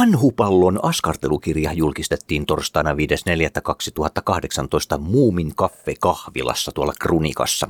[0.00, 2.98] Tanhupallon askartelukirja julkistettiin torstaina 5.4.2018
[4.98, 7.68] Muumin kaffe kahvilassa tuolla Krunikassa.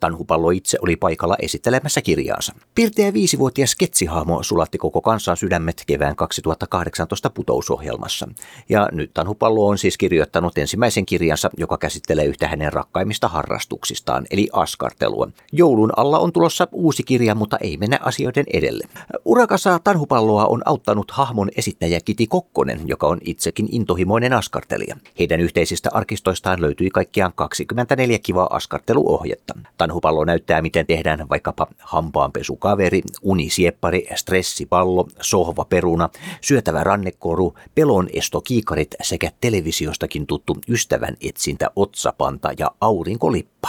[0.00, 2.52] Tanhupallo itse oli paikalla esittelemässä kirjaansa.
[2.74, 8.28] Pirteä viisivuotias sketsihahmo sulatti koko kansan sydämet kevään 2018 putousohjelmassa.
[8.68, 14.48] Ja nyt Tanhupallo on siis kirjoittanut ensimmäisen kirjansa, joka käsittelee yhtä hänen rakkaimmista harrastuksistaan, eli
[14.52, 15.28] askartelua.
[15.52, 18.84] Joulun alla on tulossa uusi kirja, mutta ei mennä asioiden edelle.
[19.24, 24.96] Urakassa Tanhupalloa on auttanut hahmon esittäjä Kiti Kokkonen, joka on itsekin intohimoinen askartelija.
[25.18, 29.54] Heidän yhteisistä arkistoistaan löytyi kaikkiaan 24 kivaa askarteluohjetta.
[29.78, 36.08] Tanhupallo näyttää, miten tehdään vaikkapa hampaanpesukaveri, unisieppari, stressipallo, sohvaperuna,
[36.40, 43.68] syötävä rannekoru, pelon estokiikarit sekä televisiostakin tuttu ystävän etsintä otsapanta ja aurinkolippa.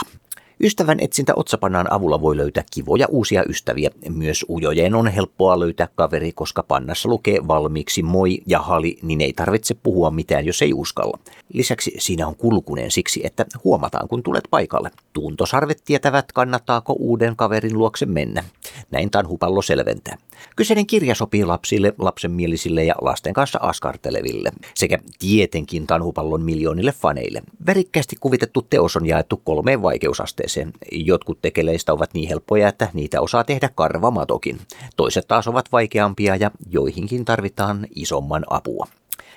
[0.64, 3.90] Ystävän etsintä otsapannan avulla voi löytää kivoja uusia ystäviä.
[4.10, 9.34] Myös ujojen on helppoa löytää kaveri, koska pannassa lukee valmiiksi moi ja hali, niin ei
[9.34, 11.20] tarvitse puhua mitään, jos ei uskalla.
[11.54, 14.92] Lisäksi siinä on kulkunen siksi, että huomataan, kun tulet paikalle.
[15.14, 18.44] Tuntosarvet tietävät, kannattaako uuden kaverin luokse mennä.
[18.92, 20.18] Näin tanhupallo selventää.
[20.56, 27.42] Kyseinen kirja sopii lapsille, lapsenmielisille ja lasten kanssa askarteleville, sekä tietenkin tanhupallon miljoonille faneille.
[27.66, 30.47] Värikkäästi kuvitettu teos on jaettu kolmeen vaikeusasteeseen.
[30.92, 34.60] Jotkut tekeleistä ovat niin helppoja, että niitä osaa tehdä karvamatokin.
[34.96, 38.88] Toiset taas ovat vaikeampia ja joihinkin tarvitaan isomman apua.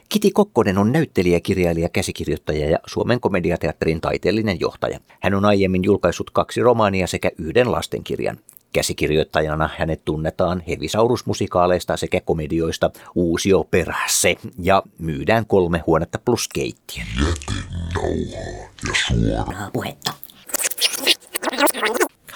[0.09, 5.01] Kiti Kokkonen on näyttelijä, kirjailija, käsikirjoittaja ja Suomen komediateatterin taiteellinen johtaja.
[5.21, 8.39] Hän on aiemmin julkaissut kaksi romaania sekä yhden lastenkirjan.
[8.73, 17.07] Käsikirjoittajana hänet tunnetaan hevisaurusmusikaaleista sekä komedioista Uusio perässe ja myydään kolme huonetta plus keittiön.
[17.19, 20.10] Jätenauhaa ja suoraa puhetta.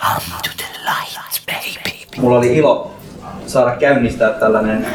[0.05, 2.21] Come to the light, baby.
[2.21, 2.91] Mulla oli ilo
[3.47, 4.87] saada käynnistää tällainen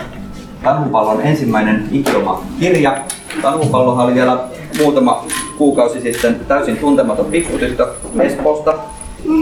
[0.64, 2.98] Tanhupallon ensimmäinen Ikioma-kirja.
[3.42, 4.38] Tanhupallohan oli vielä
[4.78, 5.26] muutama
[5.58, 7.88] kuukausi sitten täysin tuntematon pikkutyttö
[8.20, 8.76] Espoosta.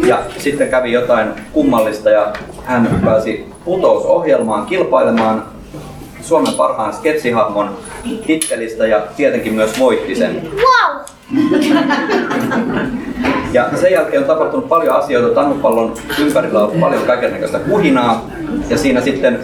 [0.06, 2.34] Ja sitten kävi jotain kummallista ja
[2.66, 5.44] hän pääsi putousohjelmaan kilpailemaan
[6.22, 7.78] Suomen parhaan sketsihahmon
[8.28, 10.50] tittelistä ja tietenkin myös voitti sen.
[10.56, 11.02] Wow!
[13.54, 15.36] Ja sen jälkeen on tapahtunut paljon asioita.
[15.36, 18.30] Tannupallon ympärillä on paljon kaikenlaista kuhinaa.
[18.70, 19.40] Ja siinä sitten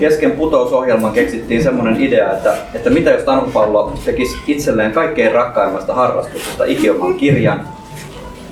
[0.00, 6.64] kesken putousohjelman keksittiin semmoinen idea, että, että mitä jos Tannupallo tekisi itselleen kaikkein rakkaimmasta harrastuksesta
[6.64, 7.68] ikioman kirjan.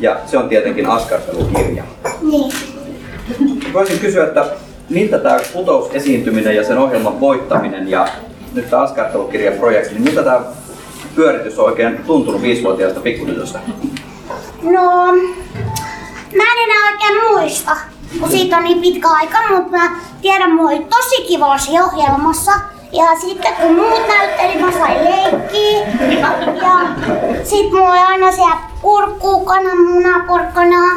[0.00, 1.84] Ja se on tietenkin askartelukirja.
[2.22, 2.52] Niin.
[3.72, 4.46] Voisin kysyä, että
[4.88, 8.08] miltä tämä putousesiintyminen ja sen ohjelman voittaminen ja
[8.54, 10.40] nyt tämä askartelukirjaprojekti, niin miltä tämä
[11.16, 13.58] pyöritys on oikein tuntunut viisivuotiaasta pikkutytöstä?
[14.62, 15.06] No,
[16.36, 17.76] mä en enää oikein muista,
[18.20, 19.90] kun siitä on niin pitkä aika, mutta mä
[20.22, 22.52] tiedän, mulla oli tosi kiva siinä ohjelmassa.
[22.92, 25.86] Ja sitten kun muut näytteli, mä sain leikkiä.
[26.62, 26.78] Ja
[27.44, 30.96] sit mulla oli aina siellä kurkkuu, kananmuna, porkkanaa.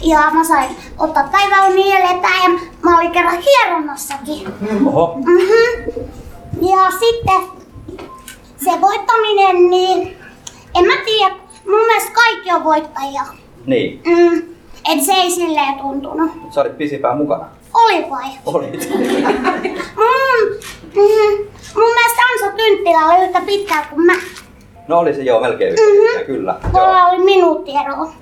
[0.00, 4.48] Ja mä sain ottaa päiväunia lepää ja mä olin kerran hieronnassakin.
[4.86, 6.08] Oho, Mhm.
[6.70, 7.42] Ja sitten
[8.64, 10.16] se voittaminen, niin
[10.74, 11.34] en mä tiedä,
[11.68, 13.22] mun mielestä kaikki on voittajia.
[13.66, 14.02] niin.
[14.06, 14.38] Mm,
[14.92, 16.30] et se ei silleen tuntunut.
[16.54, 17.44] Sä olit pisipää mukana.
[17.74, 18.28] Oli vai?
[18.46, 18.88] Olit.
[19.98, 20.54] Mm,
[20.94, 24.12] mm, mun mielestä Anso Tynttilä oli yhtä pitkä kuin mä.
[24.88, 26.02] No oli se joo melkein yhtä Mhm.
[26.08, 26.54] pitkä, kyllä.
[26.72, 27.08] Mulla Joo.
[27.08, 28.12] oli minuuttieroa.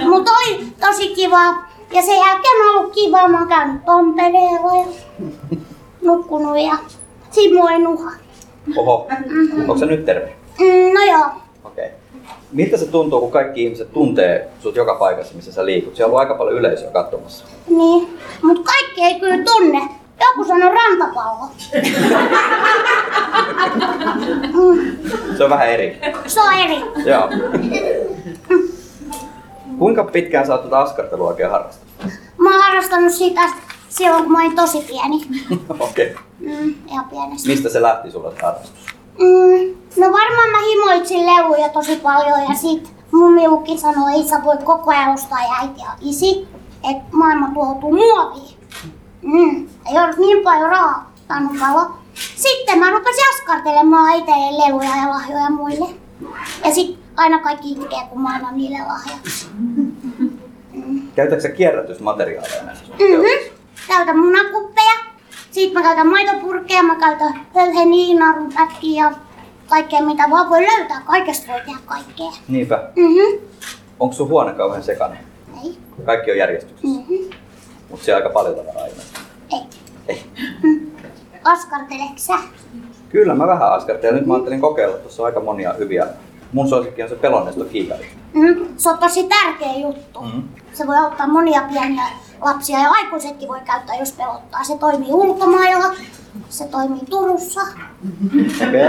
[0.10, 1.38] Mutta oli tosi kiva.
[1.92, 3.28] Ja sen jälkeen on ollut kiva.
[3.28, 4.86] Mä oon käynyt Tampereella ja
[6.02, 6.76] nukkunut ja
[7.54, 8.10] mulla oli nuha.
[8.76, 9.08] Oho,
[9.58, 10.32] onko se nyt terve?
[10.60, 11.26] Mm, no joo.
[11.64, 11.88] Okei.
[12.52, 15.96] Miltä se tuntuu, kun kaikki ihmiset tuntee sut joka paikassa, missä sä liikut?
[15.96, 17.44] Siellä on aika paljon yleisöä katsomassa.
[17.68, 18.18] Niin.
[18.42, 19.78] Mut kaikki ei kyllä tunne.
[20.20, 21.46] Joku sanoi rantapallo.
[25.36, 26.00] Se on vähän eri.
[26.26, 26.76] Se on eri.
[27.04, 27.28] Joo.
[29.78, 31.92] Kuinka pitkään sä oot tätä askartelua oikein harrastanut?
[32.38, 33.40] Mä oon harrastanut sitä
[33.88, 35.44] silloin, kun mä olin tosi pieni.
[35.90, 36.16] Okei.
[36.38, 37.48] Mm, ihan pienestä.
[37.48, 38.95] Mistä se lähti sulle se harrastus?
[39.18, 44.44] Mm, no varmaan mä himoitsin leluja tosi paljon ja sit mun miukki sanoi, että sä
[44.44, 46.48] voit koko ajan ostaa ja äiti ja isi,
[46.90, 48.56] että maailma tuotuu muoviin.
[49.22, 51.90] Mm, ei ollut niin paljon rahaa tannukalla.
[52.36, 55.86] Sitten mä rupesin askartelemaan itselleen leluja ja lahjoja muille.
[56.64, 59.46] Ja sit aina kaikki itkee, kun mä annan niille lahjaksi.
[61.14, 63.04] Käytätkö sä kierrätysmateriaaleja näissä sun Mhm.
[63.22, 63.52] teoksissa?
[63.88, 64.65] Käytän munakuppeja,
[65.56, 69.12] sitten mä käytän maitopurkkeja, mä käytän höyheniä, narunpätkiä ja
[69.68, 71.02] kaikkea mitä vaan voi löytää.
[71.06, 72.30] Kaikesta voi tehdä kaikkea.
[72.48, 72.90] Niinpä.
[72.96, 73.44] Mhm.
[74.00, 75.18] Onko sun huone kauhean sekainen?
[75.64, 75.78] Ei.
[76.04, 77.00] Kaikki on järjestyksessä.
[77.00, 77.34] Mhm.
[77.90, 79.20] Mutta siellä aika paljon tavaraa ilmeisesti.
[79.52, 79.60] Ei.
[80.08, 80.22] Ei.
[81.44, 82.34] Askarteleksä?
[83.08, 84.14] Kyllä mä vähän askartelen.
[84.14, 84.96] Nyt mä ajattelin kokeilla.
[84.96, 86.06] Tuossa on aika monia hyviä.
[86.52, 88.10] Mun suosikki on se pelonnesto kiikari.
[88.34, 90.20] Mm, se on tosi tärkeä juttu.
[90.20, 90.40] Mhm.
[90.72, 92.02] Se voi auttaa monia pieniä
[92.40, 94.64] lapsia ja aikuisetkin voi käyttää, jos pelottaa.
[94.64, 95.94] Se toimii ulkomailla,
[96.48, 97.60] se toimii Turussa,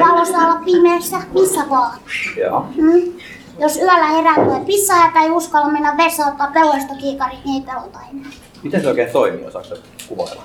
[0.10, 2.00] valossa pimeässä, missä vaan.
[2.38, 2.66] Joo.
[2.76, 3.14] Mm.
[3.60, 8.00] Jos yöllä herää tulee pissaa tai ei uskalla mennä vessaan ottaa peloistokiikarit, niin ei pelota
[8.12, 8.32] enää.
[8.64, 10.44] Miten se oikein toimii, osaatko sä kuvailla?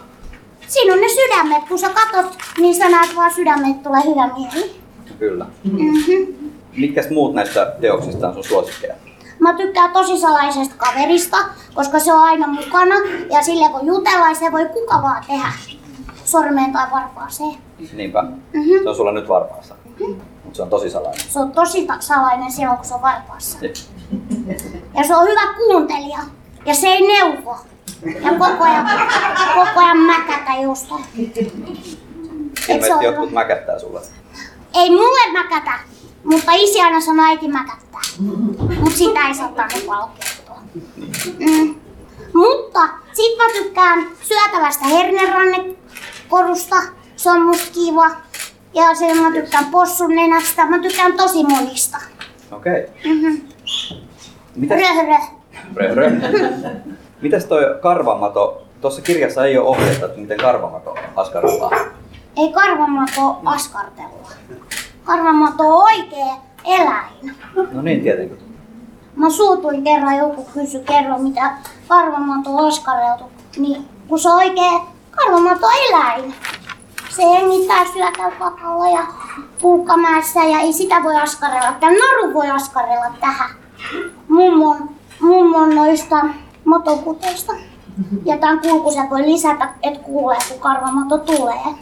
[0.69, 4.83] Siinä on ne sydämet, kun sä katot, niin sä näet vaan sydämet, tulee hyvä mieli.
[5.19, 5.47] Kyllä.
[5.65, 6.51] Mm-hmm.
[6.77, 8.95] Mitkäs muut näistä teoksista on sun suosikkeja?
[9.43, 11.37] Mä tykkään tosi salaisesta kaverista,
[11.75, 12.95] koska se on aina mukana
[13.31, 15.53] ja sille voi jutella ja se voi kuka vaan tehdä
[16.25, 17.55] sormeen tai varpaaseen.
[17.93, 18.23] Niinpä.
[18.23, 18.83] Mhm.
[18.83, 19.75] Se on sulla nyt varpaassa.
[20.45, 21.21] Mutta se on tosi salainen.
[21.29, 23.59] Se on tosi salainen silloin, kun se on varpaassa.
[24.95, 26.19] Ja se on hyvä kuuntelija.
[26.67, 27.57] Ja se ei neuvo.
[28.25, 28.91] Ja koko ajan,
[29.55, 31.05] koko ajan mäkätä jostain.
[31.17, 33.03] Ilmeisesti hyvä.
[33.03, 34.01] jotkut mäkättää sulle.
[34.75, 35.73] Ei mulle mäkätä,
[36.25, 38.01] mutta isi aina sanoo äiti mäkättää.
[38.81, 39.53] Mut sitä ei saa
[40.19, 40.59] kertoa.
[41.39, 41.75] Mm.
[42.35, 42.81] Mutta
[43.13, 46.77] sit mä tykkään syötävästä hernerannekorusta.
[47.17, 48.11] Se on musta kiva.
[48.75, 50.67] Ja sen mä tykkään possun nenästä.
[50.67, 51.99] Mä tykkään tosi monista.
[52.53, 52.87] Okei.
[53.05, 53.35] Mhm.
[54.57, 55.15] Mitäs, Röhrö.
[55.77, 56.11] rö, rö.
[57.23, 58.63] Mitäs toi karvamato?
[58.81, 61.91] Tuossa kirjassa ei ole ohjeita, että miten karvamato askarrellaan.
[62.37, 64.31] Ei karvamato askartelua.
[65.05, 67.37] Karvamato on oikea eläin.
[67.73, 68.39] No niin, tietenkin.
[69.17, 71.53] Mä suutuin kerran, joku kysyi kerran, mitä
[71.89, 73.25] karvamato on askareltu.
[73.57, 76.35] Niin, kun se on oikee karvamato eläin.
[77.17, 79.07] Se hengittää syökällä pakalla ja
[79.61, 81.73] puukkamäessä ja ei sitä voi askarella.
[81.81, 83.51] Tämä naru voi askarella tähän.
[84.29, 84.91] Mummon,
[85.21, 86.17] mummon noista
[86.65, 87.53] motoputeista.
[88.25, 91.75] Ja tämän kulkusen voi lisätä, että kuulee, kun karvamato tulee.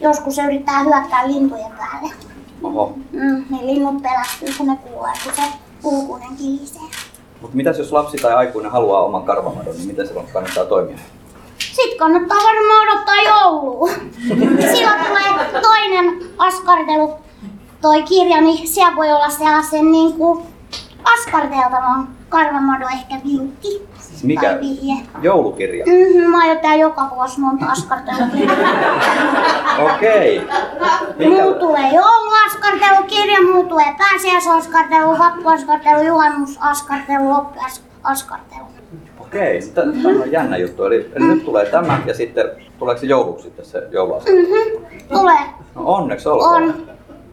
[0.00, 2.14] Joskus se yrittää hyökkää lintujen päälle.
[2.64, 2.92] Oho.
[3.12, 5.42] Mm, niin linnut pelästyy, kun ne kuulee, kun se
[5.82, 6.82] kulkunen kilisee.
[7.40, 10.98] Mutta mitäs jos lapsi tai aikuinen haluaa oman karvamadon, niin miten silloin kannattaa toimia?
[11.58, 13.88] Sitten kannattaa varmaan odottaa joulua.
[14.74, 17.14] Silloin tulee toinen askartelu,
[17.82, 20.46] toi kirja, niin siellä voi olla sellaisen niin kuin
[21.04, 23.88] askarteltavan karvamadon ehkä vinkki.
[24.24, 24.58] Mikä?
[24.60, 24.94] Vihje.
[25.22, 25.84] Joulukirja.
[25.86, 28.58] Mm-hmm, mä aion tää joka vuosi monta askartelukirjaa.
[29.94, 30.42] Okei.
[31.18, 31.42] Minkä...
[31.42, 38.64] Muu tulee jouluaskartelukirja, muu tulee pääsiäisaskartelu, vappuaskartelu, juhannusaskartelu, loppuaskartelu.
[39.20, 40.84] Okei, tämä on jännä juttu.
[40.84, 44.32] Eli, eli nyt tulee tämä ja sitten tuleeko se jouluksi sitten se jouluasia?
[44.32, 44.86] Mm-hmm.
[45.08, 45.40] Tulee.
[45.74, 46.62] No onneksi olkoon.
[46.62, 46.86] On.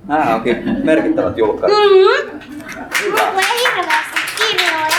[0.08, 1.76] Nämä onkin merkittävät julkkarit.
[1.78, 2.40] Mm-hmm.
[3.10, 3.46] Tulee
[3.76, 4.91] hirveästi kirjoja.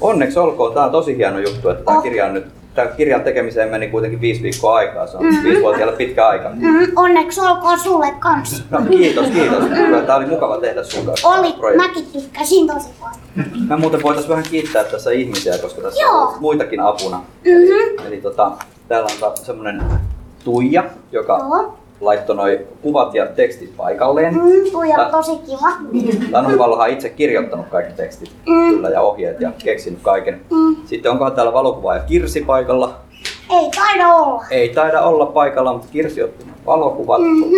[0.00, 0.74] Onneksi olkoon.
[0.74, 2.02] Tämä on tosi hieno juttu, että tämä Oh.
[2.02, 2.46] kirja on nyt
[2.76, 5.06] Tämän kirjan tekemiseen meni kuitenkin viisi viikkoa aikaa.
[5.06, 5.42] Se on mm-hmm.
[5.44, 6.48] viisivuotiaalle pitkä aika.
[6.48, 8.64] Mm, onneksi olkoon sulle kanssa.
[8.70, 9.64] No kiitos, kiitos.
[9.64, 11.28] Kyllä Tämä oli mukava tehdä sun kanssa.
[11.28, 11.86] Oli, projekti.
[11.88, 13.68] mäkin tykkäsin tosi paljon.
[13.68, 16.22] Me muuten voitaisiin vähän kiittää tässä ihmisiä, koska tässä Joo.
[16.22, 17.16] on muitakin apuna.
[17.16, 18.06] Mhm.
[18.06, 18.52] Eli tota,
[18.88, 19.82] täällä on semmonen
[20.44, 21.78] Tuija, joka Joo.
[22.00, 24.34] Laittoi noi kuvat ja tekstit paikalleen.
[24.34, 25.68] Mm, Tuija on tosi kiva.
[26.32, 28.70] Tannu Vallohan itse kirjoittanut kaikki tekstit Mm.
[28.74, 30.40] kyllä ja ohjeet ja keksinyt kaiken.
[30.50, 30.76] Mm.
[30.86, 32.94] Sitten onkohan täällä valokuvaaja Kirsi paikalla?
[33.50, 34.44] Ei taida olla.
[34.50, 37.20] Ei taida olla paikalla, mutta Kirsi otti valokuvat.
[37.20, 37.54] Mhm.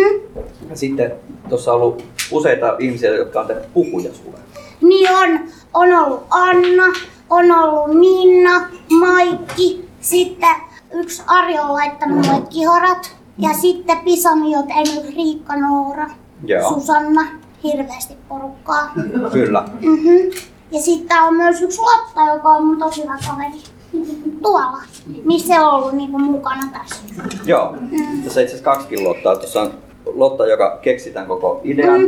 [0.69, 1.11] Ja sitten
[1.49, 4.37] tuossa on ollut useita ihmisiä, jotka on tehnyt pukuja sulle.
[4.81, 5.39] Niin on,
[5.73, 6.83] on ollut Anna,
[7.29, 8.61] on ollut Minna,
[8.99, 10.55] Maikki, sitten
[10.93, 13.15] yksi Ari on laittanut mulle kihorat.
[13.39, 16.07] Ja sitten Pisami on tehnyt Riikka Noora,
[16.45, 16.69] Joo.
[16.73, 17.21] Susanna,
[17.63, 18.91] hirveästi porukkaa.
[19.33, 19.63] Kyllä.
[19.81, 20.31] Mhm.
[20.71, 23.59] Ja sitten on myös yksi Lotta, joka on mun tosi hyvä kaveri.
[24.43, 24.81] Tuolla,
[25.23, 27.01] missä se on ollut niinku mukana tässä.
[27.45, 27.75] Joo.
[28.23, 29.35] Tässä itse asiassa kaksikin Lottaa.
[29.35, 29.73] Tuossa on
[30.05, 32.01] Lotta, joka keksi tämän koko idean.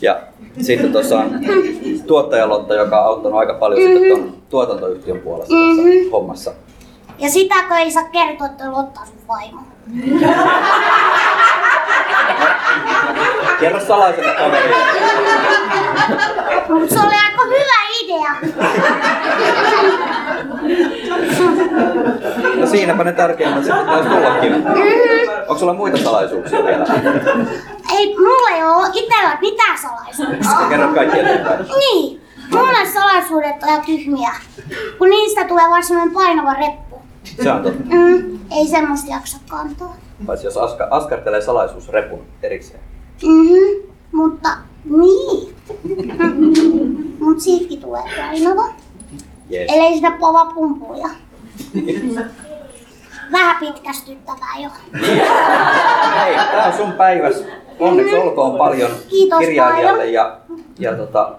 [0.00, 0.20] Ja
[0.60, 1.30] sitten tuossa on
[2.06, 6.52] tuottaja Lotta, joka on auttanut aika paljon sitten tuon tuotantoyhtiön puolesta tässä hommassa.
[7.18, 9.60] Ja sitäkö ei saa kertoa, että Lotta sun vaimo.
[13.60, 14.76] Kerro salaiselle kaverille.
[16.88, 18.34] Se oli aika hyvä idea.
[22.60, 24.54] No siinäpä ne tärkeimmät sitten taisi tullakin.
[25.40, 26.86] Onko sulla muita salaisuuksia vielä?
[27.98, 30.68] Ei, mulla ei ole itsellä mitään salaisuuksia.
[30.68, 31.64] Kerro kaikki eteenpäin.
[31.78, 34.30] Niin, mulle salaisuudet on tyhmiä.
[34.98, 36.83] Kun niistä tulee vaan semmoinen painava reppu.
[37.24, 37.84] Se on totta.
[37.84, 39.96] Mm, ei semmoista jaksa kantaa.
[40.26, 42.80] Paitsi jos aska, askartelee salaisuusrepun erikseen.
[43.22, 44.48] Mhm, mutta
[44.84, 45.54] niin.
[47.20, 48.64] Mut siitäkin tulee painava.
[49.50, 49.72] Jees.
[49.72, 51.08] Ellei sitä pova pumpuja.
[53.32, 54.70] vähän pitkästyttävää jo.
[56.20, 57.44] Hei, tää on sun päiväs.
[57.80, 60.12] Onneksi olkoon paljon Kiitos kirjailijalle paljon.
[60.12, 60.38] ja,
[60.78, 61.32] ja tota,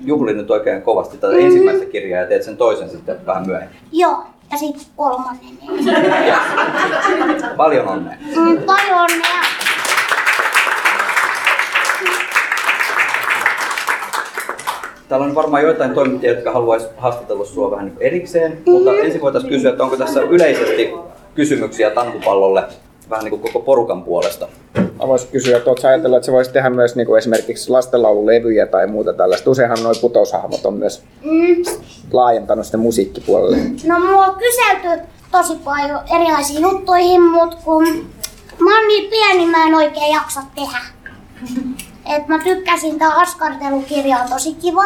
[0.00, 3.76] juhlin nyt oikein kovasti tätä ensimmäistä kirjaa ja teet sen toisen sitten vähän myöhemmin.
[3.92, 5.58] Joo, ja sitten kolmannen.
[7.56, 8.16] Paljon onnea.
[8.36, 9.42] Mm, paljon onnea.
[15.08, 19.52] Täällä on varmaan joitain toimittajia, jotka haluaisi haastatella sua vähän niin erikseen, mutta ensin voitaisiin
[19.52, 20.94] kysyä, että onko tässä yleisesti
[21.34, 22.64] kysymyksiä tankupallolle
[23.10, 24.48] vähän niin kuin koko porukan puolesta.
[25.02, 28.66] Mä voisin kysyä, että ootko ajatellut, että se voisi tehdä myös niin kuin esimerkiksi lastenlaululevyjä
[28.66, 29.50] tai muuta tällaista.
[29.50, 31.64] Useinhan nuo putoushahmot on myös Mm.
[32.12, 33.56] laajentanut sitä musiikkipuolelle.
[33.86, 37.84] No mua on kyselty tosi paljon erilaisiin juttuihin, mutta kun
[38.58, 40.78] mä oon niin pieni, mä en oikein jaksa tehdä.
[42.16, 44.84] Et mä tykkäsin, tää askartelukirja on tosi kiva,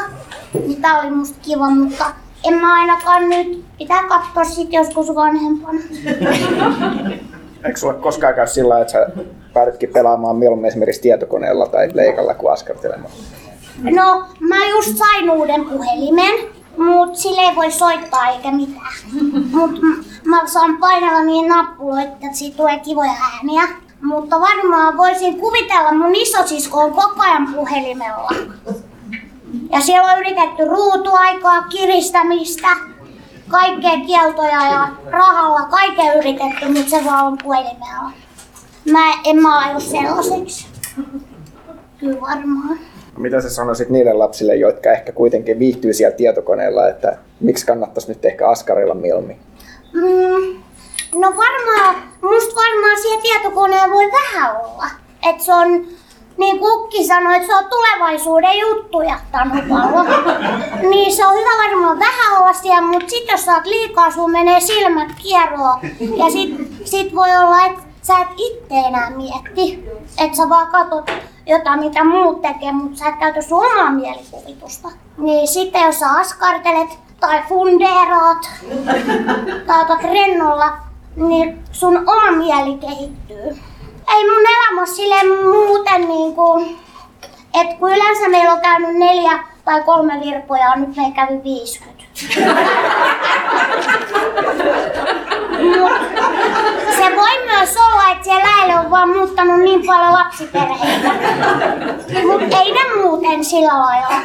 [0.67, 2.05] niin tää oli musta kiva, mutta
[2.45, 5.81] en mä ainakaan nyt, pitää katsoa sit joskus vanhempana.
[7.65, 9.07] Eikö sulle koskaan käy sillä että sä
[9.57, 13.13] päädytkin pelaamaan mieluummin esimerkiksi tietokoneella tai leikalla kuin askartelemaan?
[13.83, 16.35] No, mä just sain uuden puhelimen,
[16.77, 18.93] mut sille ei voi soittaa eikä mitään.
[19.53, 19.81] Mut
[20.25, 23.69] mä saan painella niin nappuloita, että siitä tulee kivoja ääniä.
[24.03, 28.31] Mutta varmaan voisin kuvitella, mun isosisko on koko ajan puhelimella.
[29.73, 32.69] Ja siellä on yritetty ruutuaikaa, kiristämistä,
[33.49, 38.26] kaikkea kieltoja ja rahalla, kaikkea yritetty, mutta se vaan on puhelimella.
[38.93, 40.67] Mä en mä aio sellaiseksi.
[41.99, 42.79] Kyllä varmaan.
[43.17, 48.25] Mitä sä sanoisit niille lapsille, jotka ehkä kuitenkin viihtyy siellä tietokoneella, että miksi kannattaisi nyt
[48.25, 49.37] ehkä askarilla mieluummin?
[49.93, 50.63] Mm,
[51.15, 54.87] no varmaan, musta varmaan siihen tietokoneen voi vähän olla.
[55.31, 55.87] Että se on,
[56.37, 60.05] niin kuin Ukki sanoi, että se on tulevaisuuden juttuja, tanhupallo.
[60.91, 64.61] niin se on hyvä varmaan vähän olla siellä, mutta sit jos saat liikaa, sun menee
[64.61, 65.79] silmät kieroon.
[66.17, 69.85] Ja sit, sit voi olla, että sä et itse enää mietti.
[70.19, 71.11] Että sä vaan katot
[71.47, 74.89] jotain, mitä muut tekee, mutta sä et käytä sun omaa mielikuvitusta.
[75.19, 78.51] Niin sitten jos sä askartelet tai fundeeraat
[79.67, 80.73] tai otat rennolla,
[81.17, 83.59] niin sun oma mieli kehittyy.
[84.15, 86.79] Ei mun elämä ole silleen muuten niin kuin,
[87.55, 91.96] että kun yleensä meillä on käynyt neljä tai kolme virpoja, nyt meillä kävi 50.
[96.97, 101.09] Se voi myös olla, että siellä lähellä on vaan muuttanut niin paljon lapsiperheitä.
[102.27, 104.21] Mutta ei ne muuten sillä lailla.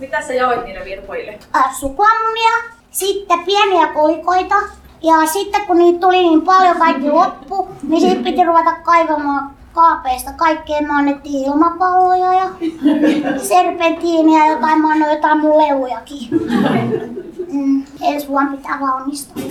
[0.00, 1.38] Mitä sä jaoit niille virpoille?
[1.56, 2.50] Äh, suklamunia,
[2.90, 4.54] sitten pieniä kolikoita.
[5.02, 10.32] Ja sitten kun niitä tuli niin paljon, kaikki loppu, niin sitten piti ruveta kaivamaan kaapeista
[10.32, 10.80] kaikkea.
[10.80, 12.48] Mä annettiin ilmapalloja ja
[13.42, 16.28] serpentiiniä ja jotain, mä annoin jotain mun leujakin.
[17.52, 19.42] Mm, ensi vuonna pitää valmistua.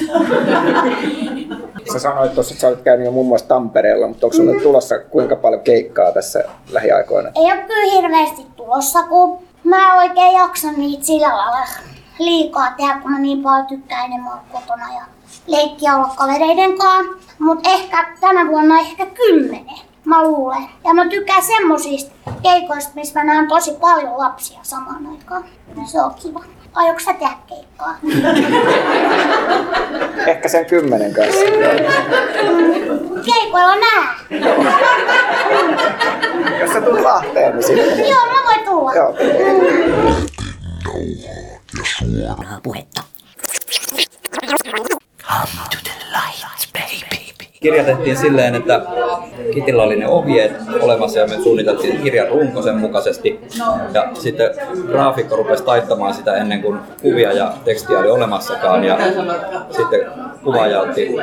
[1.93, 4.99] Sä sanoit tuossa, että sä olet käynyt jo muun muassa Tampereella, mutta onko sulle tulossa
[4.99, 7.29] kuinka paljon keikkaa tässä lähiaikoina?
[7.35, 11.67] Ei ole kyllä hirveästi tulossa, kun mä en oikein jaksa niitä sillä lailla
[12.19, 15.01] liikaa tehdä, kun mä niin paljon tykkään enemmän olla kotona ja
[15.47, 17.13] leikkiä olla kavereiden kanssa.
[17.39, 20.63] Mut ehkä tänä vuonna ehkä kymmenen, mä luulen.
[20.83, 22.11] Ja mä tykkään semmosista
[22.43, 25.45] keikoista, missä mä näen tosi paljon lapsia samaan aikaan.
[25.85, 26.43] Se on kiva.
[26.73, 27.95] Aiotko sä tehdä keikkaa?
[30.27, 31.41] Ehkä sen kymmenen kanssa.
[33.25, 34.15] Keikoilla nää.
[36.59, 38.09] Jos sä tulet Lahteen, niin sitten.
[38.09, 38.93] Joo, mä voin tulla.
[38.93, 39.15] Joo.
[42.63, 43.03] Puhetta.
[45.21, 47.20] Come to the lights, baby.
[47.61, 48.81] Kirja tehtiin silleen, että
[49.53, 50.51] Kitillä oli ne ohjeet
[50.81, 53.39] olemassa ja me suunniteltiin kirjan runko sen mukaisesti.
[53.93, 54.51] Ja sitten
[54.87, 58.83] graafikko rupesi taittamaan sitä ennen kuin kuvia ja tekstiä oli olemassakaan.
[58.83, 58.97] Ja
[59.69, 59.99] sitten
[60.43, 61.15] kuvaaja otti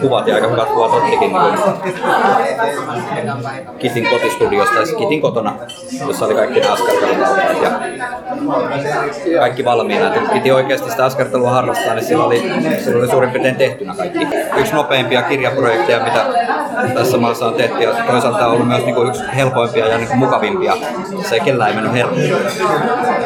[0.00, 1.32] kuvat ja aika hyvät kuvat ottikin niin
[3.78, 5.54] Kitin kotistudiosta ja Kitin kotona,
[6.08, 7.70] jossa oli kaikki nämä askartelutautat ja
[9.38, 10.14] kaikki valmiina.
[10.14, 12.52] Et piti oikeasti sitä askartelua harrastaa, niin sillä oli,
[12.84, 14.18] sillä oli suurin piirtein tehtynä kaikki.
[14.56, 16.26] Yksi nopeimpia kirjaprojekteja, mitä
[16.94, 20.08] tässä maassa on tehty ja toisaalta on ollut myös niin kuin yksi helpoimpia ja niin
[20.08, 20.76] kuin mukavimpia.
[21.28, 22.38] Se ei kellään ei mennyt helppoa.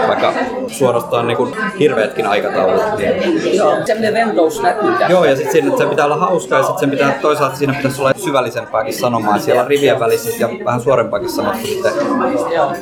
[0.08, 0.32] Vaikka
[0.66, 2.82] suorastaan niin kuin hirveätkin aikataulut.
[2.98, 4.90] Niin Joo, semmoinen rentous näkyy.
[5.08, 8.00] Joo, ja sitten siinä, se pitää olla hauskaa ja sitten sen pitää toisaalta siinä pitäisi
[8.00, 9.38] olla syvällisempääkin sanomaa.
[9.38, 11.92] Siellä on rivien välissä ja vähän suorempaakin sanottu sitten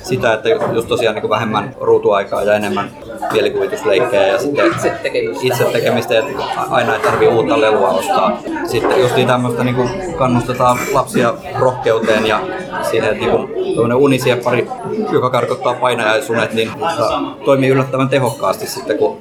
[0.02, 2.90] sitä, että just tosiaan niin kuin vähemmän ruutuaikaa ja enemmän
[3.32, 5.46] mielikuvitusleikkejä ja sitten Itse tekemistä.
[5.46, 6.32] itse tekemistä, että
[6.70, 8.42] aina ei tarvitse uutta lelua ostaa.
[8.66, 12.40] Sitten just tämmöistä niin kannustetaan lapsia rohkeuteen ja
[12.84, 14.68] siihen, että niin unisieppari,
[15.12, 19.18] joka karkottaa painajaisunet, niin tota, toimii yllättävän tehokkaasti sitten, kun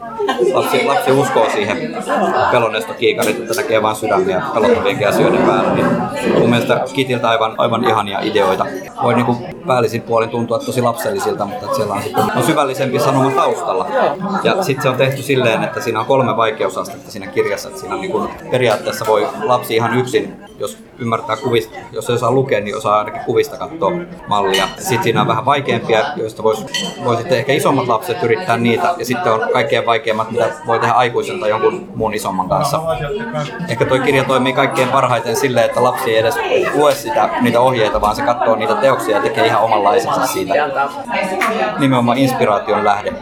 [0.54, 1.98] lapsi, lapsi uskoo siihen
[2.52, 5.74] pelonnestokiikarit, että näkee vain sydämiä pelottavienkin asioiden päällä.
[5.74, 5.86] Niin
[6.40, 8.66] mun mielestä Kitiltä aivan, aivan ihania ideoita.
[9.04, 9.38] Voi niin kuin
[9.68, 13.88] päällisin puolin tuntua tosi lapsellisilta, mutta että siellä on, sitten, on syvällisempi sanoma taustalla.
[14.44, 17.70] Ja sitten se on tehty silleen, että siinä on kolme vaikeusastetta siinä kirjassa.
[17.70, 22.16] Että siinä on niin kuin, periaatteessa voi lapsi ihan yksin, jos ymmärtää kuvista, jos ei
[22.16, 23.92] osaa lukea, niin osaa ainakin kuvista katsoa
[24.28, 24.68] mallia.
[24.78, 26.66] Sitten siinä on vähän vaikeampia, joista voisi
[27.04, 28.94] vois sitten ehkä isommat lapset yrittää niitä.
[28.98, 32.82] Ja sitten on kaikkein vaikeimmat, mitä voi tehdä aikuisen tai jonkun muun isomman kanssa.
[33.70, 36.36] Ehkä tuo kirja toimii kaikkein parhaiten silleen, että lapsi ei edes
[36.74, 40.54] lue sitä, niitä ohjeita, vaan se katsoo niitä teoksia ja tekee ihan omanlaisensa siitä.
[41.80, 43.14] Nimenomaan inspiraation lähde.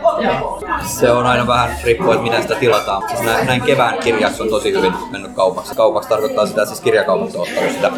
[0.81, 3.03] Se on aina vähän riippuu, että miten sitä tilataan.
[3.09, 5.75] Siis näin, kevään kirjassa on tosi hyvin mennyt kaupaksi.
[5.75, 7.91] Kaupaksi tarkoittaa sitä, siis kirjakaupat on ottanut sitä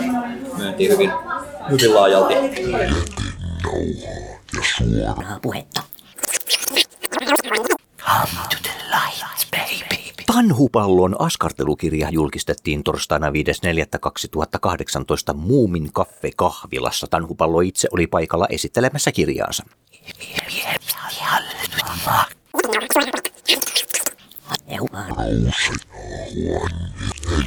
[0.57, 1.11] myyntiin hyvin,
[1.71, 2.33] hyvin laajalti.
[5.41, 5.81] Puhetta.
[10.25, 13.33] Tanhupallon askartelukirja julkistettiin torstaina 5.4.2018
[15.33, 17.07] Muumin kaffe kahvilassa.
[17.07, 19.63] Tanhupallo itse oli paikalla esittelemässä kirjaansa.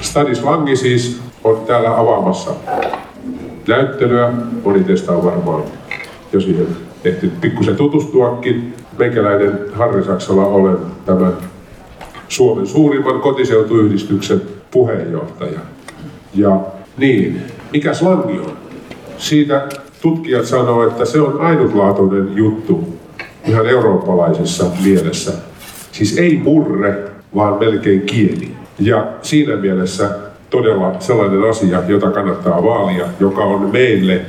[0.01, 2.51] Stadislangi siis on täällä avaamassa
[3.69, 4.33] näyttelyä.
[4.65, 5.63] Moni teistä on varmaan
[6.33, 6.67] jo siihen
[7.05, 8.75] ehtinyt pikkusen tutustuakin.
[8.99, 11.33] Meikäläinen Harri Saksala olen tämän
[12.29, 15.61] Suomen suurimman kotiseutuyhdistyksen puheenjohtaja.
[16.35, 16.61] Ja
[16.97, 17.43] niin,
[17.73, 18.57] mikä slangi on?
[19.19, 19.69] Siitä
[20.03, 22.99] tutkijat sanoo, että se on ainutlaatuinen juttu
[23.47, 25.33] ihan eurooppalaisessa mielessä.
[25.93, 26.95] Siis ei murre,
[27.35, 28.51] vaan melkein kieli.
[28.79, 30.11] Ja siinä mielessä
[30.51, 34.21] todella sellainen asia, jota kannattaa vaalia, joka on meille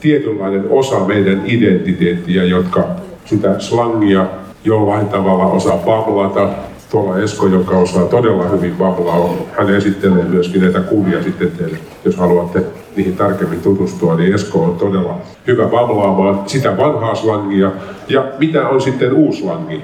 [0.00, 2.84] tietynlainen osa meidän identiteettiä, jotka
[3.24, 4.26] sitä slangia
[4.64, 6.48] jollain tavalla osaa pamlata.
[6.90, 12.16] Tuolla Esko, joka osaa todella hyvin pamlaa, hän esittelee myöskin näitä kuvia sitten teille, jos
[12.16, 12.62] haluatte
[12.96, 17.72] niihin tarkemmin tutustua, niin Esko on todella hyvä pamlaamaan sitä vanhaa slangia.
[18.08, 19.82] Ja mitä on sitten uusi slangi?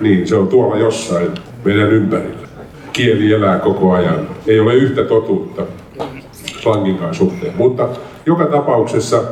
[0.00, 1.28] Niin, se on tuolla jossain
[1.64, 2.48] meidän ympärillä.
[2.92, 4.28] Kieli elää koko ajan.
[4.46, 5.62] Ei ole yhtä totuutta
[6.62, 7.54] slanginkaan suhteen.
[7.56, 7.88] Mutta
[8.26, 9.22] joka tapauksessa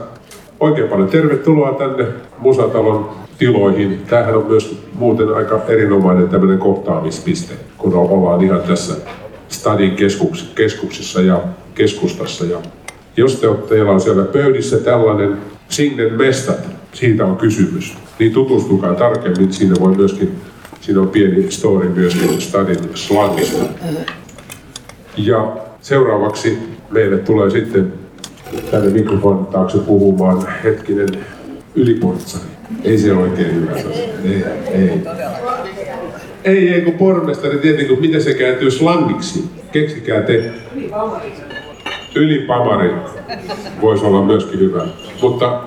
[0.61, 2.07] oikein paljon tervetuloa tänne
[2.39, 4.03] Musatalon tiloihin.
[4.09, 8.95] Tämähän on myös muuten aika erinomainen tämmöinen kohtaamispiste, kun ollaan ihan tässä
[9.49, 11.41] stadin keskuks, keskuksessa ja
[11.75, 12.45] keskustassa.
[12.45, 12.59] Ja
[13.17, 15.37] jos te olette, teillä on siellä pöydissä tällainen
[15.69, 16.59] Signen mestat,
[16.93, 19.53] siitä on kysymys, niin tutustukaa tarkemmin.
[19.53, 20.37] Siinä voi myöskin,
[20.83, 23.65] siinä on pieni story myöskin stadin slangista.
[25.17, 26.59] Ja seuraavaksi
[26.91, 27.93] meille tulee sitten
[28.71, 31.09] tänne mikrofonin taakse puhumaan hetkinen
[31.75, 32.45] yliportsari.
[32.85, 33.89] Ei se oikein hyvä se
[34.25, 35.01] Ei, ei.
[36.45, 39.45] Ei, ei kun pormestari tietenkin, miten se kääntyy slangiksi.
[39.73, 40.53] Keksikää te.
[42.15, 42.91] Ylipamari
[43.81, 44.87] voisi olla myöskin hyvä.
[45.23, 45.63] Mutta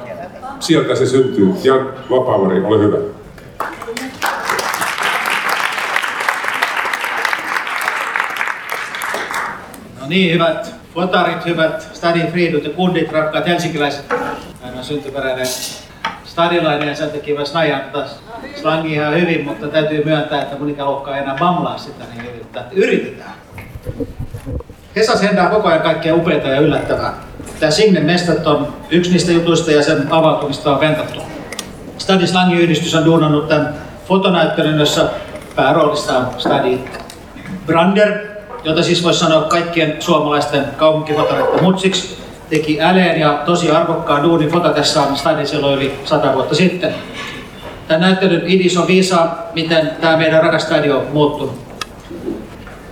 [0.59, 1.49] sieltä se syntyy.
[1.63, 3.14] Jan Vapaavari, ole hyvä.
[10.05, 14.05] No niin, hyvät fotarit, hyvät stadin friidut ja kundit, rakkaat helsinkiläiset.
[14.63, 15.47] Hän on syntyperäinen
[16.23, 21.15] stadilainen ja sen takia mä snajan tätä ihan hyvin, mutta täytyy myöntää, että mun ikäluokka
[21.15, 22.65] ei enää bamlaa sitä, niin yritetään.
[22.71, 23.33] yritetään.
[24.95, 27.13] Hesa sentää koko ajan kaikkea upeita ja yllättävää.
[27.59, 31.21] Tämä Signe Mestat on yksi niistä jutuista ja sen avautumista on ventattu.
[31.97, 33.75] Stadi Slangi-yhdistys on duunannut tämän
[34.07, 35.09] fotonäyttelyn, jossa
[35.55, 36.79] pääroolissa on Stadi
[37.65, 38.34] Brander,
[38.65, 42.17] jota siis voisi sanoa kaikkien suomalaisten kaupunkifotoreiden mutsiksi,
[42.49, 46.95] teki äleen ja tosi arvokkaan duunin fotatessaan Stadin silloin yli sata vuotta sitten.
[47.87, 51.55] Tämän näyttelyn idis on viisaa, miten tämä meidän rakas stadi on muuttunut.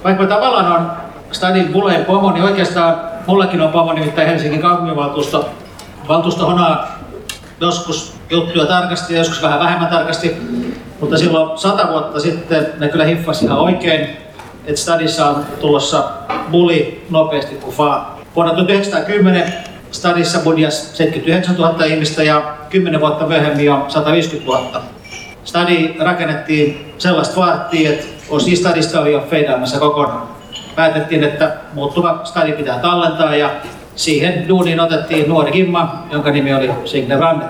[0.03, 0.91] Vaikka tavallaan on
[1.31, 2.95] Stadin Buleen pomo, niin oikeastaan
[3.27, 5.49] mullakin on pomo, nimittäin Helsingin kaupunginvaltuusto.
[6.07, 6.99] Valtuusto honaa
[7.62, 10.38] joskus juttuja tarkasti ja joskus vähän vähemmän tarkasti,
[10.99, 14.22] mutta silloin sata vuotta sitten ne kyllä hiffasi ihan oikein,
[14.65, 16.04] että Stadissa on tulossa
[16.52, 18.06] buli nopeasti kuin vaan.
[18.36, 19.54] Vuonna 1910
[19.91, 24.82] Stadissa budjas 79 000 ihmistä ja 10 vuotta myöhemmin jo 150 000.
[25.43, 30.28] Stadi rakennettiin sellaista vaattia, että osi Stadista oli jo feidaamassa kokonaan.
[30.76, 33.49] Päätettiin, että muuttuva stadi pitää tallentaa ja
[33.95, 37.47] siihen duuniin otettiin nuori Kimma, jonka nimi oli Signe Branner.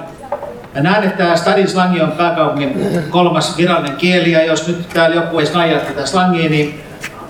[0.76, 5.16] Mä näen, että tämä Stadin slangi on pääkaupungin kolmas virallinen kieli ja jos nyt täällä
[5.16, 6.84] joku ei snajaa tätä slangia, niin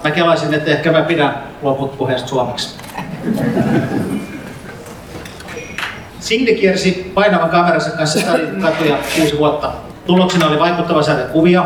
[0.04, 2.76] mä kelaisin, että ehkä mä pidän loput puheesta suomeksi.
[6.20, 8.20] Signe kiersi painavan kameransa kanssa
[8.62, 9.72] katuja kuusi vuotta.
[10.06, 11.66] Tuloksena oli vaikuttava säde kuvia,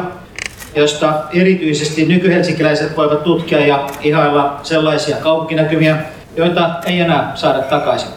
[0.76, 5.97] josta erityisesti nykyhelsinkiläiset voivat tutkia ja ihailla sellaisia kaupunkinäkymiä,
[6.36, 8.10] joita ei enää saada takaisin.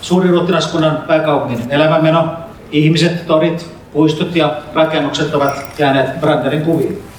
[0.00, 2.28] Suuriruhtinaskunnan pääkaupungin elämänmeno,
[2.72, 7.13] ihmiset, torit, puistot ja rakennukset ovat jääneet Branderin kuviin.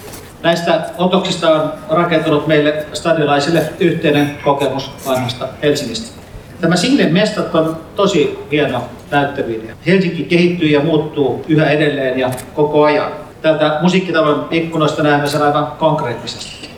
[0.46, 6.22] Näistä otoksista on rakentunut meille stadilaisille yhteinen kokemus vanhasta Helsingistä.
[6.62, 8.82] Tämä Siglen mestat on tosi hieno
[9.12, 9.76] näyttövideo.
[9.86, 13.12] Helsinki kehittyy ja muuttuu yhä edelleen ja koko ajan.
[13.42, 16.70] Täältä musiikkitalon ikkunoista näemme sen aivan konkreettisesti.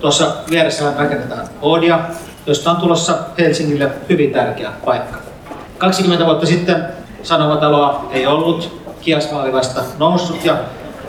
[0.00, 2.00] Tuossa vieressä rakennetaan Odia,
[2.46, 5.18] josta on tulossa Helsingille hyvin tärkeä paikka.
[5.78, 6.84] 20 vuotta sitten
[7.22, 10.56] Sanomataloa ei ollut, Kiasma oli vasta noussut ja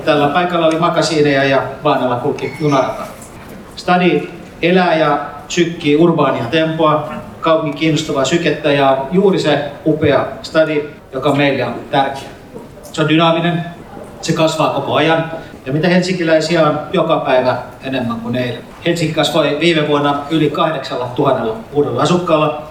[0.07, 3.03] tällä paikalla oli makasiineja ja Vaanalla kulki junarata.
[3.75, 4.29] Stadi
[4.61, 11.65] elää ja sykkii urbaania tempoa, kaupungin kiinnostavaa sykettä ja juuri se upea stadi, joka meille
[11.65, 12.29] on tärkeä.
[12.83, 13.65] Se on dynaaminen,
[14.21, 15.31] se kasvaa koko ajan
[15.65, 18.63] ja mitä helsinkiläisiä on joka päivä enemmän kuin eilen.
[18.85, 22.61] Helsinki kasvoi viime vuonna yli 8000 uudella asukkaalla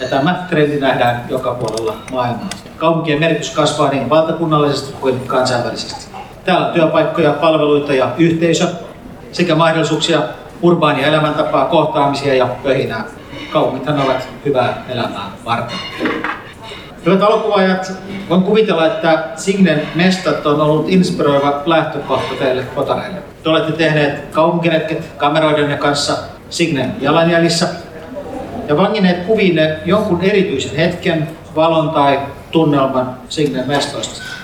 [0.00, 2.48] ja tämä trendi nähdään joka puolella maailmaa.
[2.76, 6.15] Kaupunkien merkitys kasvaa niin valtakunnallisesti kuin kansainvälisesti.
[6.46, 8.66] Täällä työpaikkoja, palveluita ja yhteisö
[9.32, 10.22] sekä mahdollisuuksia
[10.62, 13.04] urbaania elämäntapaa, kohtaamisia ja pöhinää.
[13.52, 15.78] Kaupungithan ovat hyvää elämää varten.
[17.06, 17.92] Hyvät valokuvaajat,
[18.28, 23.18] voin kuvitella, että Signen mestat on ollut inspiroiva lähtökohta teille fotareille.
[23.42, 26.16] Te olette tehneet kaupunkiretket kameroidenne kanssa
[26.50, 27.68] Signen jalanjäljissä
[28.68, 34.35] ja vangineet kuviinne jonkun erityisen hetken, valon tai tunnelman Signen mestoista.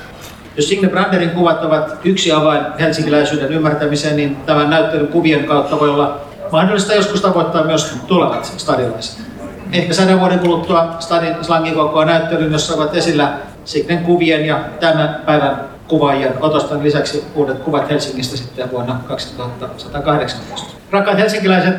[0.57, 5.91] Jos Signe Branderin kuvat ovat yksi avain helsinkiläisyyden ymmärtämiseen, niin tämän näyttelyn kuvien kautta voi
[5.91, 6.21] olla
[6.53, 9.19] mahdollista joskus tavoittaa myös tulevat stadilaiset.
[9.73, 13.33] Ehkä sadan vuoden kuluttua stadin slangin kokoa näyttelyn, jossa ovat esillä
[13.65, 20.77] Signen kuvien ja tämän päivän kuvaajien otosten lisäksi uudet kuvat Helsingistä sitten vuonna 2118.
[20.91, 21.75] Rakkaat helsinkiläiset,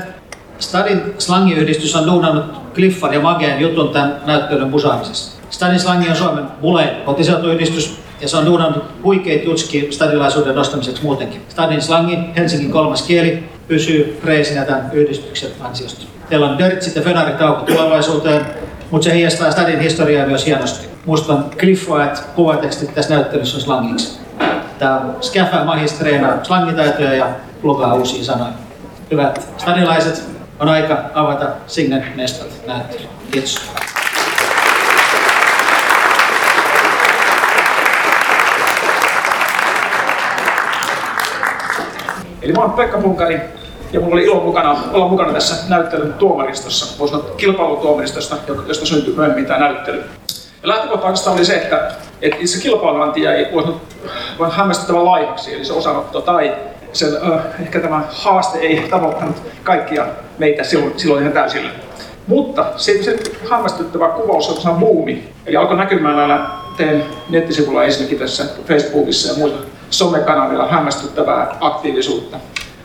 [0.60, 5.42] Stadin slangiyhdistys on duunannut Clifford ja Mageen jutun tämän näyttelyn musaamisessa.
[5.50, 11.42] Stadin slangi on Suomen bulein kotiseutuyhdistys ja se on duunannut huikeita jutski stadilaisuuden nostamiseksi muutenkin.
[11.50, 16.06] Stadin slangi, Helsingin kolmas kieli, pysyy reisinä tämän yhdistyksen ansiosta.
[16.30, 18.46] Teillä on dörtsit ja fenaritauko tulevaisuuteen,
[18.92, 20.88] mutta se heijastaa Stadin historiaa myös hienosti.
[21.06, 24.20] Musta on Clifford kuvatekstit tässä näyttelyssä on slangiksi.
[24.80, 27.30] Tämä on Scaffa magistreena slangitaitoja ja
[27.64, 28.54] lukaa uusia sanoja.
[29.12, 30.24] Hyvät stadilaiset,
[30.60, 33.08] on aika avata Signet mestat näyttely.
[33.32, 33.62] Kiitos.
[42.44, 43.42] Eli mä oon Pekka Punkari
[43.94, 48.36] ja mulla oli ilo mukana, olla mukana tässä näyttelyn tuomaristossa, voisi sanoa kilpailutuomaristosta,
[48.68, 50.04] josta syntyi myöhemmin tämä näyttely.
[50.64, 53.82] Ja lähtökohta oli se, että, että itse kilpailuanti jäi sanoa,
[54.52, 56.56] hämmästyttävän laihaksi, eli se osanotto tai
[56.94, 60.06] sen, äh, ehkä tämä haaste ei tavoittanut kaikkia
[60.38, 61.70] meitä silloin, silloin ihan täysillä.
[62.28, 63.18] Mutta siitä se
[63.50, 65.30] hämmästyttävä kuvaus on buumi.
[65.46, 69.58] Eli alkoi näkymään näillä teen nettisivulla ensinnäkin tässä Facebookissa ja muilla
[69.94, 72.38] somekanavilla hämmästyttävää aktiivisuutta.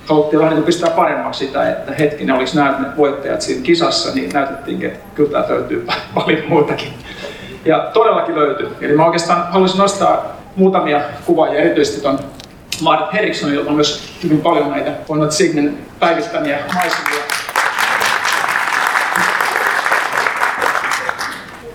[0.06, 4.82] Haluttiin vähän niin pistää paremmaksi sitä, että hetkinen olisi nämä voittajat siinä kisassa, niin näytettiin,
[4.82, 6.88] että kyllä tämä löytyy paljon muutakin.
[7.64, 8.76] Ja todellakin löytyy.
[8.80, 12.18] Eli mä oikeastaan haluaisin nostaa muutamia kuvaajia, erityisesti tuon
[12.80, 17.22] Marit Henriksson, jolla on myös hyvin paljon näitä on Signen päivittämiä maisemia.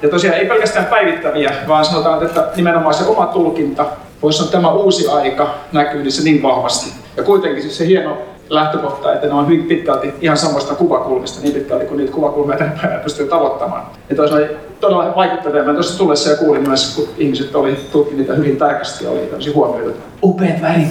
[0.02, 3.86] Ja tosiaan ei pelkästään päivittäviä, vaan sanotaan, että nimenomaan se oma tulkinta,
[4.24, 6.94] voisi sanoa tämä uusi aika näkyy niissä niin vahvasti.
[7.18, 8.18] Ja kuitenkin siis se hieno
[8.50, 12.72] lähtökohta, että ne on hyvin pitkälti ihan samasta kuvakulmista, niin pitkälti kuin niitä kuvakulmia tänä
[12.82, 13.86] päivänä pystyy tavoittamaan.
[14.10, 14.48] Ja toisaalta
[14.80, 15.64] todella vaikuttavia.
[15.64, 19.54] Mä tuossa tullessa ja kuulin myös, kun ihmiset oli tutkineet niitä hyvin tarkasti oli tämmöisiä
[19.54, 20.00] huomioita.
[20.24, 20.88] Upeat värit!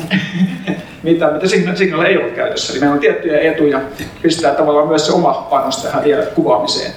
[1.02, 2.72] mitä, mitä Signal ei ollut käytössä.
[2.72, 3.80] Eli meillä on tiettyjä etuja
[4.22, 6.92] pistää tavallaan myös se oma panos tähän vielä kuvaamiseen.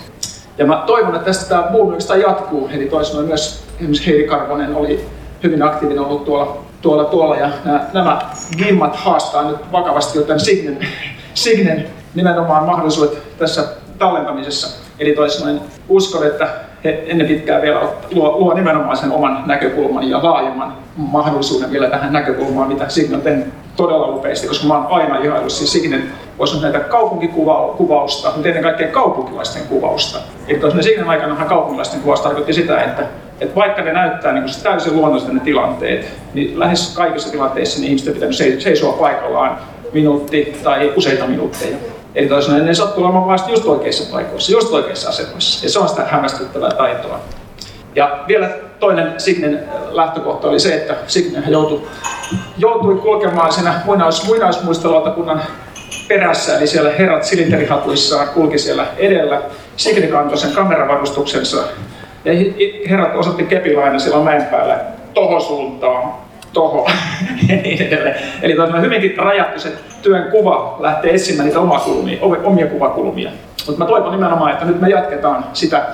[0.57, 2.69] Ja mä toivon, että tästä tämä boom jatkuu.
[2.73, 5.05] Eli toisaalta myös esimerkiksi Heidi Karvonen oli
[5.45, 8.21] hyvin aktiivinen ollut tuolla, tuolla, tuolla ja nämä, nämä
[8.57, 10.79] gimmat haastaa nyt vakavasti joten Signen,
[11.33, 13.63] Signen nimenomaan mahdollisuudet tässä
[13.99, 14.85] tallentamisessa.
[14.99, 16.47] Eli toisin uskon, että
[16.83, 17.81] he ennen pitkään vielä
[18.11, 23.21] luo, luo nimenomaan sen oman näkökulman ja laajemman mahdollisuuden vielä tähän näkökulmaan, mitä Signe on
[23.21, 28.63] tehnyt todella upeasti, koska mä oon aina ihaillut siis Signen, voisi näitä kaupunkikuvausta, mutta ennen
[28.63, 30.19] kaikkea kaupunkilaisten kuvausta.
[30.47, 33.03] Eli tosiaan Signen aikana kaupunkilaisten kuvaus tarkoitti sitä, että,
[33.41, 38.13] että vaikka ne näyttää niin täysin luonnollisesti ne tilanteet, niin lähes kaikissa tilanteissa niin ihmiset
[38.13, 39.57] pitänyt seisoa paikallaan
[39.93, 41.77] minuutti tai useita minuutteja.
[42.15, 45.65] Eli toisin ne sattuu olemaan vasta just oikeissa paikoissa, just oikeissa asemassa.
[45.65, 47.19] Ja se on sitä hämmästyttävää taitoa.
[47.95, 51.81] Ja vielä toinen Signen lähtökohta oli se, että Signe joutui,
[52.57, 55.41] joutui kulkemaan siinä muinais, muinaismuistolautakunnan
[56.07, 59.41] perässä, eli siellä herrat silinterihatuissaan kulki siellä edellä.
[59.77, 61.63] Signe kantoi sen kameravarustuksensa
[62.25, 62.33] ja
[62.89, 63.47] herrat osoitti
[63.83, 64.79] aina siellä mäen päällä
[65.13, 66.13] toho suuntaan,
[66.53, 66.87] toho
[67.49, 68.15] ja niin edelleen.
[68.41, 73.31] Eli tosiaan hyvinkin rajattu se työn kuva lähtee etsimään niitä omakulmia, omia kuvakulmia.
[73.67, 75.85] Mutta mä toivon nimenomaan, että nyt me jatketaan sitä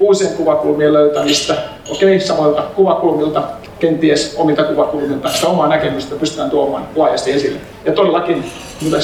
[0.00, 1.54] uusien kuvakulmien löytämistä,
[1.90, 3.42] okei, samoilta kuvakulmilta,
[3.78, 7.58] kenties omilta kuvakulmilta, sitä omaa näkemystä pystytään tuomaan laajasti esille.
[7.84, 8.44] Ja todellakin,
[8.82, 8.96] mitä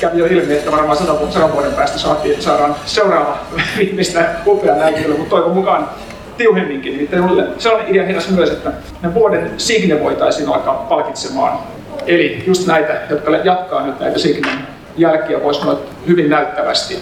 [0.00, 3.38] kävi jo ilmi, että varmaan sadan, sadan vuoden päästä saatiin, saadaan seuraava
[3.78, 5.88] viimeistä upea näyttely, mutta toivon mukaan
[6.36, 6.92] tiuhemminkin.
[6.92, 7.22] Nimittäin
[7.58, 11.58] sellainen idea heräsi myös, että me vuoden signe voitaisiin alkaa palkitsemaan.
[12.06, 14.58] Eli just näitä, jotka jatkaa nyt näitä signen
[14.96, 16.98] jälkiä, voisi sanoa hyvin näyttävästi.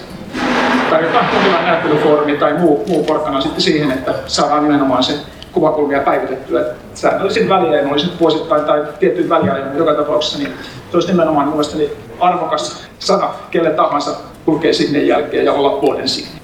[0.91, 5.15] Tarjotaan jonkinlainen näyttelyfoorumi tai muu, muu porkkana sitten siihen, että saadaan nimenomaan se
[5.53, 6.65] kuvakulmia päivitettyä.
[6.95, 10.53] Säännöllisin väliajan, olisi vuosittain tai tiettyyn väliajan joka tapauksessa, niin
[10.91, 16.41] se olisi nimenomaan mielestäni arvokas sana kelle tahansa kulkee sinne jälkeen ja olla vuoden sinne.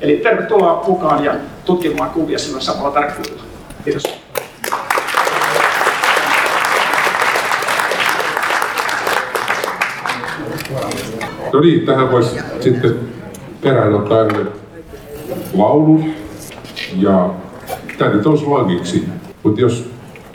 [0.00, 3.42] Eli tervetuloa mukaan ja tutkimaan kuvia sillä samalla tarkkuudella.
[3.84, 4.02] Kiitos.
[11.52, 12.98] No niin, tähän voisi sitten
[13.60, 14.26] perään ottaa
[15.54, 16.04] laulun
[16.96, 17.30] ja
[17.98, 19.08] tämä nyt on slangiksi.
[19.42, 19.90] Mutta jos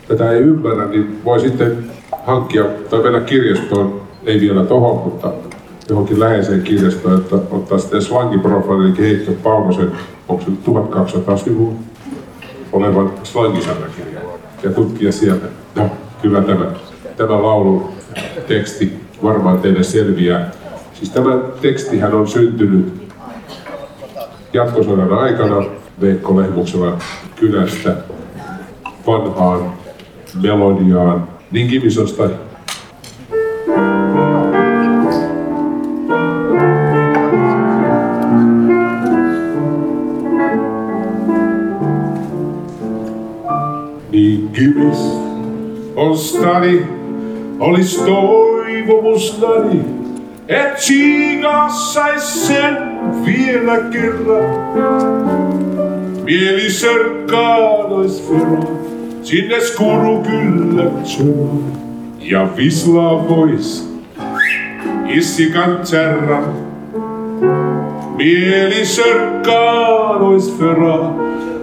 [0.08, 1.92] tätä ei ymmärrä, niin voi sitten
[2.26, 5.34] hankkia tai mennä kirjastoon, ei vielä tohon, mutta
[5.90, 9.92] johonkin läheiseen kirjastoon, että ottaa sitten slangiprofiilin, eli Heikki Paunosen,
[10.28, 11.74] onko se 1200 sivua
[12.72, 14.24] olevan slangisanakirjan
[14.64, 15.46] ja tutkia sieltä.
[15.76, 15.90] No,
[16.22, 16.66] kyllä tämä,
[17.18, 17.90] tämä laulun
[18.48, 20.52] teksti varmaan teille selviää.
[20.94, 22.94] Siis tämä tekstihän on syntynyt
[24.54, 25.64] jatkosodan aikana
[26.02, 26.98] Veikko Lehmuksella
[27.36, 27.96] kylästä
[29.08, 29.74] vanhaan
[30.42, 31.28] melodiaan.
[31.52, 32.30] Niin Kimisosta
[44.18, 44.98] Kimis
[45.96, 46.82] on stadi,
[47.60, 49.82] olis toivomustani,
[50.48, 52.78] et siikas sais sen
[53.26, 54.50] vielä kerran.
[56.24, 58.64] Mieli sörkkaan ois vero,
[59.24, 61.34] sinne skuru kyllä tjö.
[62.20, 63.90] Ja visla vois
[65.08, 66.42] issikan tjärra.
[68.16, 71.16] Mieli sörkkaan ois vero,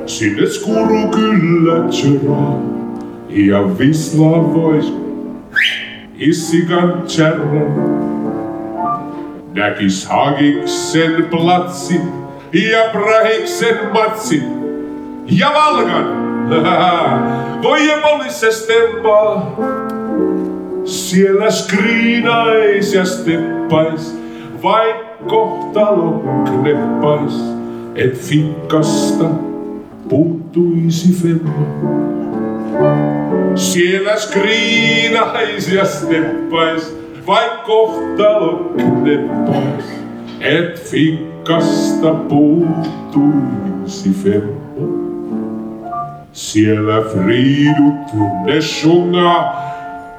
[0.06, 2.10] sinne skuru kyllä tjö.
[3.28, 4.94] Ja visla vois
[6.18, 7.66] issikan tjärra.
[9.54, 12.00] Näkis Hagiksen platsi
[12.52, 14.42] ja Brahiksen matsi
[15.26, 16.24] ja Valkan.
[17.62, 19.56] Voi emolisse stempaa.
[20.84, 24.16] Siellä skriinais ja steppais,
[24.62, 27.40] vaik kohtalo kneppais,
[27.94, 29.24] et fikkasta
[30.08, 31.66] puuttuisi femma.
[33.54, 39.84] Siellä skriinais ja steppais, vaik kohtalo kneppais,
[40.40, 44.64] et fikkasta puuttuisi femma.
[46.32, 48.14] Siellä fridut
[48.44, 49.54] ne sjunga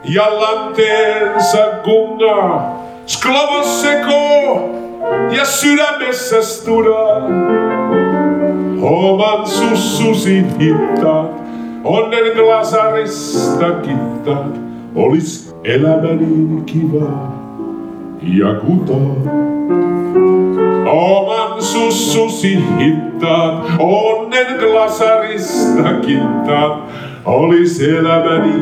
[0.04, 2.72] ja lanteensa gunga.
[3.06, 4.70] Sklavos seko
[5.32, 7.75] ja sydämessä studa.
[8.86, 11.32] Oman sussusin hittaat,
[11.84, 14.60] onnen glasarista kittaat.
[14.96, 17.34] Olis elämäni kiva
[18.22, 19.16] ja kutaa.
[20.92, 26.84] Oman sussusi hittaat, onnen glasarista kittaat.
[27.26, 28.54] Olis elämäni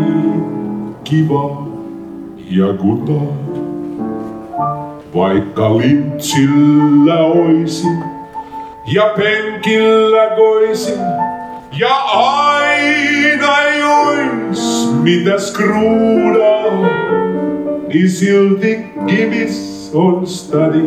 [1.04, 1.68] kiva
[2.50, 3.28] ja kutaa.
[5.16, 8.13] Vaikka lintsillä oisin
[8.86, 11.00] ja penkillä koisin
[11.80, 16.72] ja aina ei ois mitä skruudaa,
[17.88, 20.84] niin silti kivis on stadi.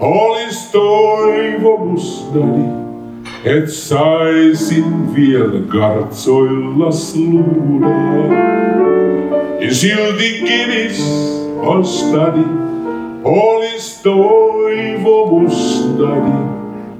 [0.00, 2.64] Olis toivomustani,
[3.44, 8.28] et saisin vielä gartsoilla sluudaa.
[9.60, 11.04] Niin silti kivis
[11.62, 12.44] on stadi,
[13.24, 16.53] olis toivomustani,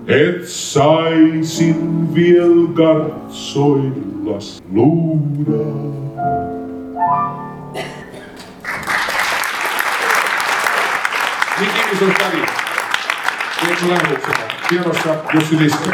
[0.06, 5.94] et saisin viel gartsoilla sluudaa.
[11.60, 12.42] Niin Kimison Tari,
[13.60, 15.90] Kiekko Lähdöksellä, pianossa Jussi Liske.